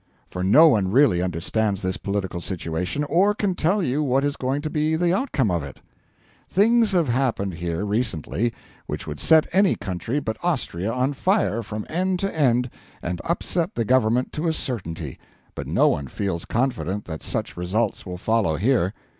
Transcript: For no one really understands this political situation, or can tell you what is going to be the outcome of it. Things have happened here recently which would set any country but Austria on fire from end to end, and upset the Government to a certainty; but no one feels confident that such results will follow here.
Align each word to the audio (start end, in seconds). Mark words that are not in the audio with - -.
For 0.31 0.41
no 0.43 0.67
one 0.69 0.89
really 0.89 1.21
understands 1.21 1.83
this 1.83 1.97
political 1.97 2.41
situation, 2.41 3.03
or 3.03 3.35
can 3.35 3.53
tell 3.53 3.83
you 3.83 4.01
what 4.01 4.23
is 4.23 4.35
going 4.35 4.63
to 4.63 4.69
be 4.71 4.95
the 4.95 5.13
outcome 5.13 5.51
of 5.51 5.61
it. 5.61 5.79
Things 6.49 6.91
have 6.93 7.07
happened 7.07 7.53
here 7.53 7.85
recently 7.85 8.51
which 8.87 9.05
would 9.05 9.19
set 9.19 9.45
any 9.53 9.75
country 9.75 10.19
but 10.19 10.37
Austria 10.43 10.91
on 10.91 11.13
fire 11.13 11.61
from 11.61 11.85
end 11.87 12.17
to 12.21 12.35
end, 12.35 12.71
and 13.03 13.21
upset 13.25 13.75
the 13.75 13.85
Government 13.85 14.33
to 14.33 14.47
a 14.47 14.53
certainty; 14.53 15.19
but 15.53 15.67
no 15.67 15.89
one 15.89 16.07
feels 16.07 16.45
confident 16.45 17.05
that 17.05 17.21
such 17.21 17.55
results 17.55 18.03
will 18.03 18.17
follow 18.17 18.55
here. 18.55 18.95